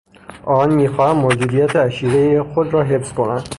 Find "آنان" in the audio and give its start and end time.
0.45-0.73